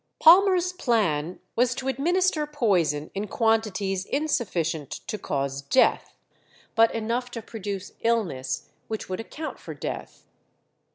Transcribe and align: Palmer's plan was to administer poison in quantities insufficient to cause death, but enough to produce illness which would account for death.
Palmer's 0.19 0.73
plan 0.73 1.39
was 1.55 1.75
to 1.75 1.87
administer 1.87 2.47
poison 2.47 3.11
in 3.13 3.27
quantities 3.27 4.03
insufficient 4.03 4.89
to 4.89 5.19
cause 5.19 5.61
death, 5.61 6.15
but 6.73 6.91
enough 6.95 7.29
to 7.29 7.41
produce 7.43 7.91
illness 8.01 8.71
which 8.87 9.07
would 9.09 9.19
account 9.19 9.59
for 9.59 9.75
death. 9.75 10.25